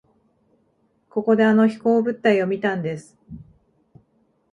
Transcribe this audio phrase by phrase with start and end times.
[1.09, 3.15] ここであの飛行物体を見たんです。